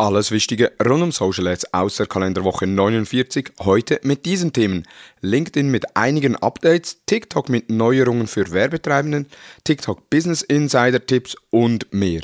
[0.00, 3.50] Alles Wichtige rund um Social Ads außer Kalenderwoche 49.
[3.58, 4.86] Heute mit diesen Themen.
[5.22, 9.26] LinkedIn mit einigen Updates, TikTok mit Neuerungen für Werbetreibenden,
[9.64, 12.20] TikTok Business Insider Tipps und mehr.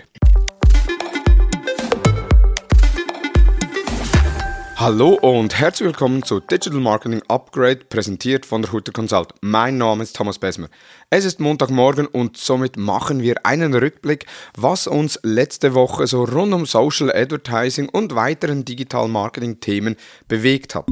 [4.85, 9.29] Hallo und herzlich willkommen zu Digital Marketing Upgrade, präsentiert von der Hutter Consult.
[9.41, 10.69] Mein Name ist Thomas Besmer.
[11.09, 14.27] Es ist Montagmorgen und somit machen wir einen Rückblick,
[14.59, 19.97] was uns letzte Woche so rund um Social Advertising und weiteren Digital Marketing Themen
[20.29, 20.85] bewegt hat.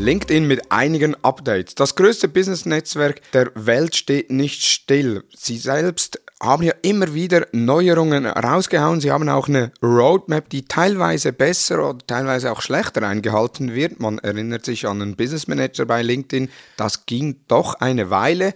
[0.00, 1.74] LinkedIn mit einigen Updates.
[1.74, 5.24] Das größte Business-Netzwerk der Welt steht nicht still.
[5.36, 9.02] Sie selbst haben ja immer wieder Neuerungen rausgehauen.
[9.02, 14.00] Sie haben auch eine Roadmap, die teilweise besser oder teilweise auch schlechter eingehalten wird.
[14.00, 16.48] Man erinnert sich an einen Business Manager bei LinkedIn.
[16.78, 18.54] Das ging doch eine Weile,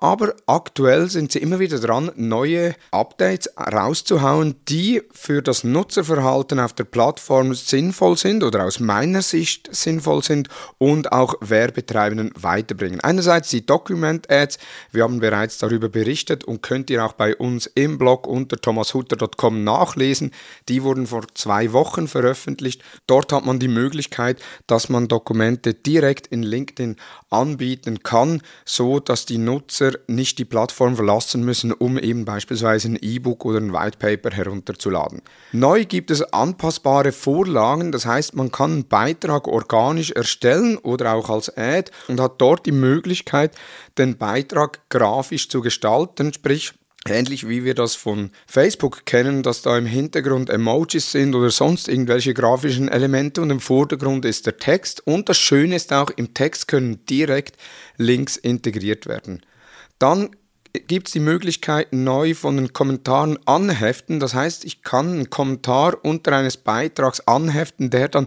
[0.00, 6.74] aber aktuell sind sie immer wieder dran, neue Updates rauszuhauen, die für das Nutzerverhalten auf
[6.74, 13.00] der Plattform sinnvoll sind oder aus meiner Sicht sinnvoll sind und auch Werbetreibenden weiterbringen.
[13.00, 14.58] Einerseits die Document Ads,
[14.92, 19.64] wir haben bereits darüber berichtet und könnt ihr auch bei uns im Blog unter thomashutter.com
[19.64, 20.32] nachlesen.
[20.68, 22.82] Die wurden vor zwei Wochen veröffentlicht.
[23.06, 26.96] Dort hat man die Möglichkeit, dass man Dokumente direkt in LinkedIn
[27.30, 32.88] anbieten kann, so dass die Nutzer Nutzer nicht die Plattform verlassen müssen, um eben beispielsweise
[32.88, 35.22] ein E-Book oder ein White Paper herunterzuladen.
[35.52, 41.30] Neu gibt es anpassbare Vorlagen, das heißt, man kann einen Beitrag organisch erstellen oder auch
[41.30, 43.54] als Ad und hat dort die Möglichkeit,
[43.98, 46.72] den Beitrag grafisch zu gestalten, sprich
[47.08, 51.88] Ähnlich wie wir das von Facebook kennen, dass da im Hintergrund Emojis sind oder sonst
[51.88, 55.06] irgendwelche grafischen Elemente und im Vordergrund ist der Text.
[55.06, 57.58] Und das Schöne ist auch, im Text können direkt
[57.96, 59.40] Links integriert werden.
[59.98, 60.30] Dann
[60.86, 64.20] gibt es die Möglichkeit neu von den Kommentaren anheften.
[64.20, 68.26] Das heißt, ich kann einen Kommentar unter eines Beitrags anheften, der dann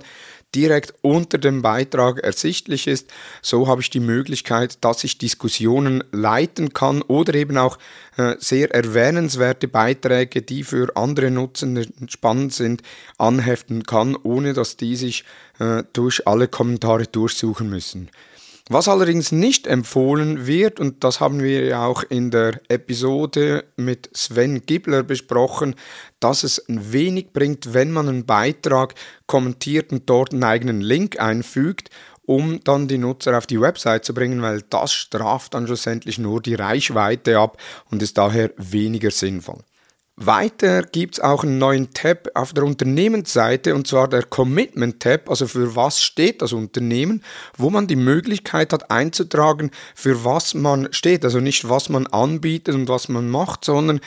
[0.55, 3.11] direkt unter dem Beitrag ersichtlich ist.
[3.41, 7.77] So habe ich die Möglichkeit, dass ich Diskussionen leiten kann oder eben auch
[8.17, 12.81] äh, sehr erwähnenswerte Beiträge, die für andere Nutzende spannend sind,
[13.19, 15.23] anheften kann, ohne dass die sich
[15.59, 18.09] äh, durch alle Kommentare durchsuchen müssen.
[18.71, 24.11] Was allerdings nicht empfohlen wird, und das haben wir ja auch in der Episode mit
[24.13, 25.73] Sven Gibler besprochen,
[26.19, 28.93] dass es ein wenig bringt, wenn man einen Beitrag
[29.25, 31.89] kommentiert und dort einen eigenen Link einfügt,
[32.27, 36.39] um dann die Nutzer auf die Website zu bringen, weil das straft dann schlussendlich nur
[36.39, 37.57] die Reichweite ab
[37.89, 39.63] und ist daher weniger sinnvoll.
[40.21, 45.29] Weiter gibt es auch einen neuen Tab auf der Unternehmensseite und zwar der Commitment Tab,
[45.29, 47.23] also für was steht das Unternehmen,
[47.57, 51.23] wo man die Möglichkeit hat einzutragen, für was man steht.
[51.23, 54.01] Also nicht was man anbietet und was man macht, sondern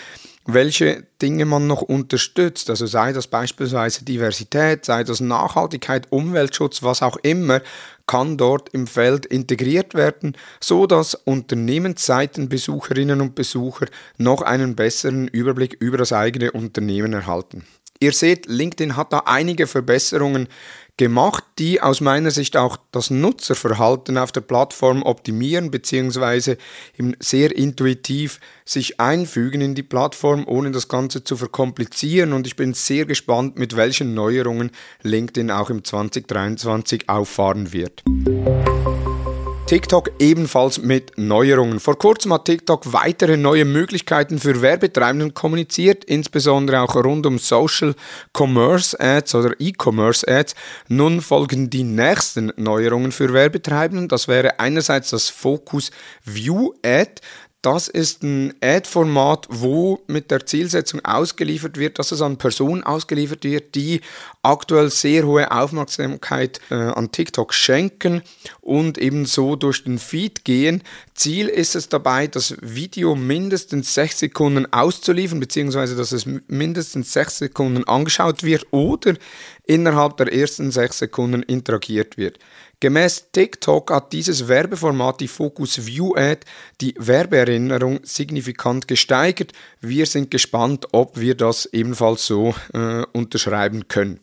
[0.44, 2.70] welche Dinge man noch unterstützt.
[2.70, 7.60] Also sei das beispielsweise Diversität, sei das Nachhaltigkeit, Umweltschutz, was auch immer,
[8.06, 13.86] kann dort im Feld integriert werden, so dass Unternehmensseitenbesucherinnen und Besucher
[14.18, 17.64] noch einen besseren Überblick über das eigene Unternehmen erhalten.
[18.02, 20.48] Ihr seht, LinkedIn hat da einige Verbesserungen
[20.96, 26.56] gemacht, die aus meiner Sicht auch das Nutzerverhalten auf der Plattform optimieren bzw.
[27.18, 32.32] sehr intuitiv sich einfügen in die Plattform, ohne das Ganze zu verkomplizieren.
[32.32, 34.70] Und ich bin sehr gespannt, mit welchen Neuerungen
[35.02, 38.02] LinkedIn auch im 2023 auffahren wird.
[39.72, 41.80] TikTok ebenfalls mit Neuerungen.
[41.80, 47.94] Vor kurzem hat TikTok weitere neue Möglichkeiten für Werbetreibenden kommuniziert, insbesondere auch rund um Social
[48.36, 50.56] Commerce Ads oder E-Commerce Ads.
[50.88, 54.08] Nun folgen die nächsten Neuerungen für Werbetreibenden.
[54.08, 55.90] Das wäre einerseits das Focus
[56.22, 57.22] View Ad.
[57.62, 63.44] Das ist ein Ad-Format, wo mit der Zielsetzung ausgeliefert wird, dass es an Personen ausgeliefert
[63.44, 64.00] wird, die
[64.42, 68.22] aktuell sehr hohe Aufmerksamkeit äh, an TikTok schenken
[68.62, 70.82] und ebenso durch den Feed gehen.
[71.14, 77.38] Ziel ist es dabei, das Video mindestens sechs Sekunden auszuliefern, beziehungsweise dass es mindestens sechs
[77.38, 79.14] Sekunden angeschaut wird oder
[79.66, 82.40] innerhalb der ersten sechs Sekunden interagiert wird.
[82.82, 86.40] Gemäß TikTok hat dieses Werbeformat die Focus View Ad
[86.80, 89.52] die Werbeerinnerung signifikant gesteigert.
[89.80, 94.18] Wir sind gespannt, ob wir das ebenfalls so äh, unterschreiben können.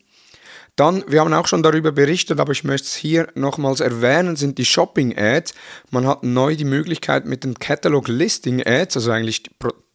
[0.76, 4.58] Dann, wir haben auch schon darüber berichtet, aber ich möchte es hier nochmals erwähnen, sind
[4.58, 5.54] die Shopping Ads.
[5.90, 9.44] Man hat neu die Möglichkeit mit den Catalog Listing Ads, also eigentlich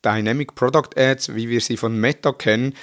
[0.05, 2.73] Dynamic Product Ads, wie wir sie von Meta kennen,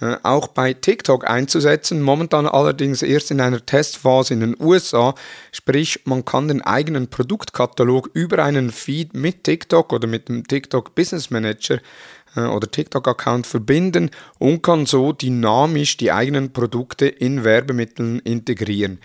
[0.00, 2.00] äh, auch bei TikTok einzusetzen.
[2.00, 5.14] Momentan allerdings erst in einer Testphase in den USA.
[5.52, 10.94] Sprich, man kann den eigenen Produktkatalog über einen Feed mit TikTok oder mit dem TikTok
[10.94, 11.78] Business Manager
[12.34, 19.00] äh, oder TikTok-Account verbinden und kann so dynamisch die eigenen Produkte in Werbemitteln integrieren.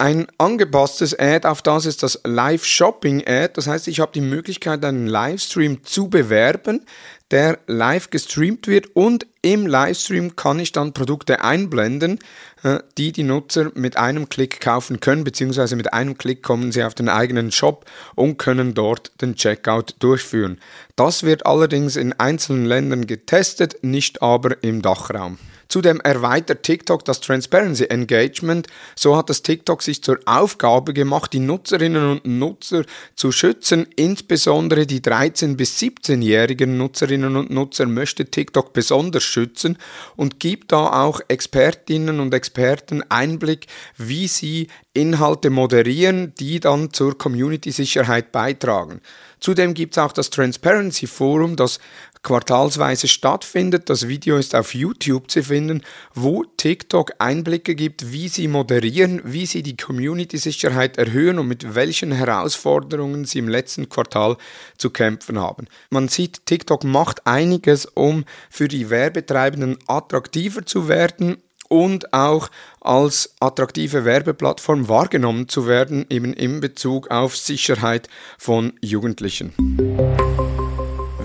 [0.00, 3.52] Ein angepasstes Ad auf das ist das Live-Shopping-Ad.
[3.56, 6.86] Das heißt, ich habe die Möglichkeit, einen Livestream zu bewerben,
[7.30, 12.18] der live gestreamt wird und im Livestream kann ich dann Produkte einblenden,
[12.62, 16.82] äh, die die Nutzer mit einem Klick kaufen können, beziehungsweise mit einem Klick kommen sie
[16.82, 20.60] auf den eigenen Shop und können dort den Checkout durchführen.
[20.96, 25.36] Das wird allerdings in einzelnen Ländern getestet, nicht aber im Dachraum.
[25.70, 28.66] Zudem erweitert TikTok das Transparency Engagement.
[28.96, 32.84] So hat das TikTok sich zur Aufgabe gemacht, die Nutzerinnen und Nutzer
[33.14, 33.86] zu schützen.
[33.94, 39.78] Insbesondere die 13- bis 17-jährigen Nutzerinnen und Nutzer möchte TikTok besonders schützen
[40.16, 47.16] und gibt da auch Expertinnen und Experten Einblick, wie sie Inhalte moderieren, die dann zur
[47.16, 49.00] Community-Sicherheit beitragen.
[49.38, 51.78] Zudem gibt es auch das Transparency Forum, das
[52.22, 53.88] quartalsweise stattfindet.
[53.88, 55.82] Das Video ist auf YouTube zu finden,
[56.14, 62.12] wo TikTok Einblicke gibt, wie sie moderieren, wie sie die Community-Sicherheit erhöhen und mit welchen
[62.12, 64.36] Herausforderungen sie im letzten Quartal
[64.76, 65.66] zu kämpfen haben.
[65.88, 71.38] Man sieht, TikTok macht einiges, um für die Werbetreibenden attraktiver zu werden
[71.68, 72.50] und auch
[72.80, 78.08] als attraktive Werbeplattform wahrgenommen zu werden, eben in Bezug auf Sicherheit
[78.38, 79.54] von Jugendlichen.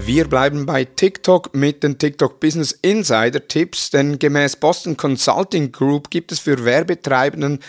[0.05, 6.11] Wir bleiben bei TikTok mit den TikTok Business Insider Tipps, denn gemäß Boston Consulting Group
[6.11, 7.59] gibt es für Werbetreibenden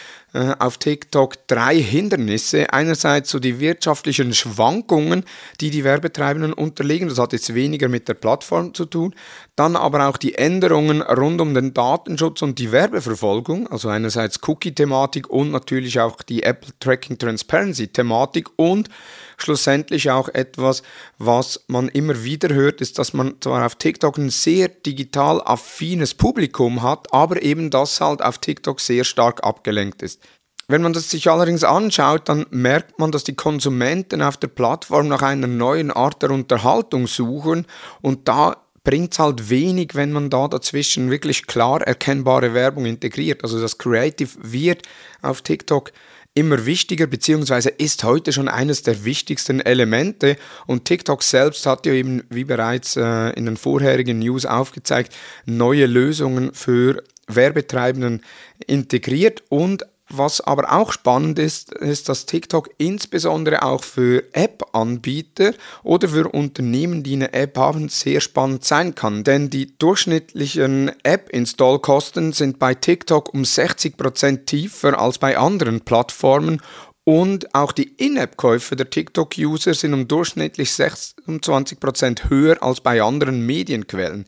[0.58, 2.72] auf TikTok drei Hindernisse.
[2.72, 5.24] Einerseits so die wirtschaftlichen Schwankungen,
[5.60, 7.08] die die Werbetreibenden unterliegen.
[7.08, 9.14] Das hat jetzt weniger mit der Plattform zu tun.
[9.56, 13.68] Dann aber auch die Änderungen rund um den Datenschutz und die Werbeverfolgung.
[13.68, 18.90] Also einerseits Cookie-Thematik und natürlich auch die Apple Tracking Transparency-Thematik und
[19.38, 20.82] schlussendlich auch etwas,
[21.18, 26.14] was man immer wieder hört, ist, dass man zwar auf TikTok ein sehr digital affines
[26.14, 30.25] Publikum hat, aber eben das halt auf TikTok sehr stark abgelenkt ist.
[30.68, 35.06] Wenn man das sich allerdings anschaut, dann merkt man, dass die Konsumenten auf der Plattform
[35.06, 37.66] nach einer neuen Art der Unterhaltung suchen
[38.02, 43.42] und da bringt es halt wenig, wenn man da dazwischen wirklich klar erkennbare Werbung integriert.
[43.42, 44.82] Also das Creative wird
[45.22, 45.92] auf TikTok
[46.34, 50.36] immer wichtiger, beziehungsweise ist heute schon eines der wichtigsten Elemente.
[50.66, 55.12] Und TikTok selbst hat ja eben, wie bereits äh, in den vorherigen News aufgezeigt,
[55.46, 58.22] neue Lösungen für Werbetreibenden
[58.66, 66.08] integriert und was aber auch spannend ist, ist, dass TikTok insbesondere auch für App-Anbieter oder
[66.08, 69.24] für Unternehmen, die eine App haben, sehr spannend sein kann.
[69.24, 76.60] Denn die durchschnittlichen App-Install-Kosten sind bei TikTok um 60% tiefer als bei anderen Plattformen
[77.08, 84.26] und auch die In-App-Käufe der TikTok-User sind um durchschnittlich 26% höher als bei anderen Medienquellen.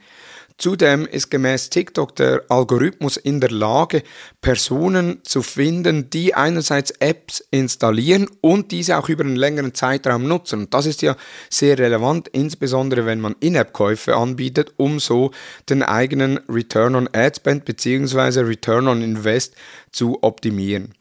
[0.59, 4.03] Zudem ist gemäß TikTok der Algorithmus in der Lage,
[4.41, 10.63] Personen zu finden, die einerseits Apps installieren und diese auch über einen längeren Zeitraum nutzen.
[10.63, 11.15] Und das ist ja
[11.49, 15.31] sehr relevant, insbesondere wenn man In-App-Käufe anbietet, um so
[15.71, 18.41] den eigenen Return on Ad Spend bzw.
[18.41, 19.55] Return on Invest
[19.93, 20.93] zu optimieren.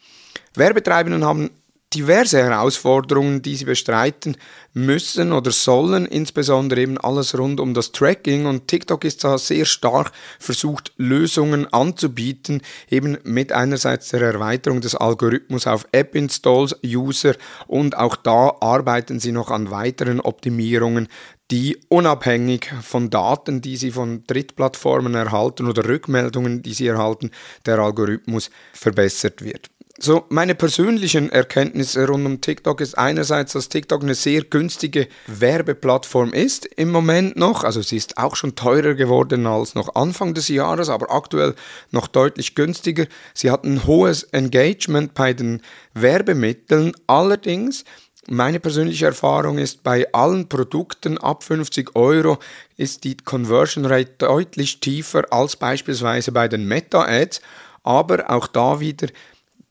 [0.53, 1.49] Werbetreibenden haben
[1.93, 4.37] diverse Herausforderungen, die sie bestreiten
[4.73, 9.65] müssen oder sollen, insbesondere eben alles rund um das Tracking und TikTok ist da sehr
[9.65, 17.35] stark versucht, Lösungen anzubieten, eben mit einerseits der Erweiterung des Algorithmus auf App-Installs, User
[17.67, 21.07] und auch da arbeiten sie noch an weiteren Optimierungen,
[21.49, 27.31] die unabhängig von Daten, die sie von Drittplattformen erhalten oder Rückmeldungen, die sie erhalten,
[27.65, 29.69] der Algorithmus verbessert wird.
[29.99, 36.33] So, meine persönlichen Erkenntnisse rund um TikTok ist einerseits, dass TikTok eine sehr günstige Werbeplattform
[36.33, 37.63] ist im Moment noch.
[37.63, 41.55] Also sie ist auch schon teurer geworden als noch Anfang des Jahres, aber aktuell
[41.89, 43.07] noch deutlich günstiger.
[43.33, 45.63] Sie hat ein hohes Engagement bei den
[45.95, 46.91] Werbemitteln.
[47.07, 47.83] Allerdings
[48.29, 52.37] meine persönliche Erfahrung ist, bei allen Produkten ab 50 Euro
[52.75, 57.41] ist die Conversion Rate deutlich tiefer als beispielsweise bei den Meta-Ads.
[57.81, 59.07] Aber auch da wieder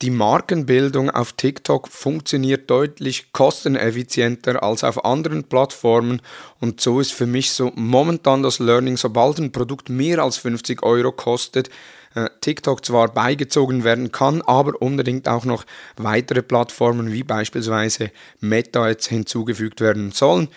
[0.03, 6.21] die Markenbildung auf TikTok funktioniert deutlich kosteneffizienter als auf anderen Plattformen
[6.61, 10.83] und so ist für mich so momentan das Learning, sobald ein Produkt mehr als 50
[10.83, 11.71] Euro kostet,
[12.15, 15.65] äh, TikTok zwar beigezogen werden kann, aber unbedingt auch noch
[15.97, 18.11] weitere Plattformen wie beispielsweise
[18.41, 20.49] Meta jetzt hinzugefügt werden sollen.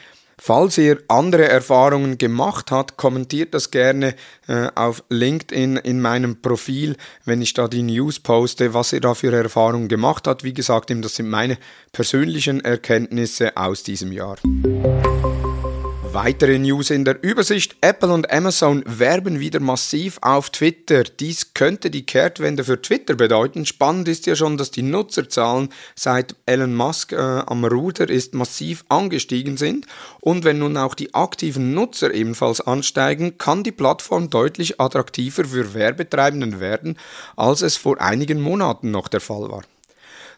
[0.41, 4.15] Falls ihr andere Erfahrungen gemacht habt, kommentiert das gerne
[4.47, 9.13] äh, auf LinkedIn in meinem Profil, wenn ich da die News poste, was ihr da
[9.13, 10.45] für Erfahrungen gemacht habt.
[10.45, 11.57] Wie gesagt, das sind meine
[11.91, 14.37] persönlichen Erkenntnisse aus diesem Jahr.
[16.11, 17.75] Weitere News in der Übersicht.
[17.81, 21.03] Apple und Amazon werben wieder massiv auf Twitter.
[21.03, 23.67] Dies könnte die Kehrtwende für Twitter bedeuten.
[23.67, 28.85] Spannend ist ja schon, dass die Nutzerzahlen seit Elon Musk äh, am Ruder ist massiv
[28.89, 29.85] angestiegen sind.
[30.19, 35.75] Und wenn nun auch die aktiven Nutzer ebenfalls ansteigen, kann die Plattform deutlich attraktiver für
[35.75, 36.97] Werbetreibenden werden,
[37.35, 39.61] als es vor einigen Monaten noch der Fall war.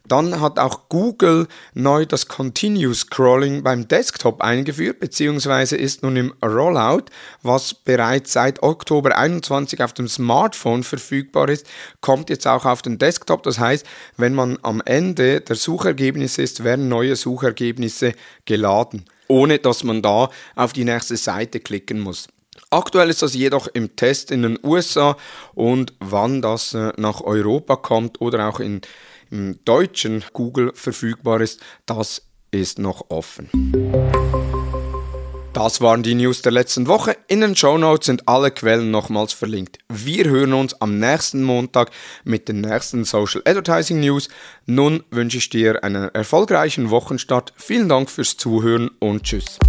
[0.08, 6.34] Dann hat auch Google neu das Continuous Scrolling beim Desktop eingeführt, beziehungsweise ist nun im
[6.44, 7.06] Rollout,
[7.44, 11.66] was bereits seit Oktober 21 auf dem Smartphone verfügbar ist,
[12.02, 13.44] kommt jetzt auch auf den Desktop.
[13.44, 13.86] Das heißt,
[14.18, 18.14] wenn man am Ende der Suchergebnisse ist, werden neue Suchergebnisse
[18.46, 22.28] geladen, ohne dass man da auf die nächste Seite klicken muss.
[22.70, 25.18] Aktuell ist das jedoch im Test in den USA
[25.54, 28.82] und wann das äh, nach Europa kommt oder auch in
[29.32, 33.50] im deutschen Google verfügbar ist, das ist noch offen.
[35.54, 37.18] Das waren die News der letzten Woche.
[37.28, 39.80] In den Show Notes sind alle Quellen nochmals verlinkt.
[39.90, 41.92] Wir hören uns am nächsten Montag
[42.24, 44.30] mit den nächsten Social Advertising News.
[44.66, 47.54] Nun wünsche ich dir einen erfolgreichen Wochenstart.
[47.58, 49.60] Vielen Dank fürs Zuhören und tschüss.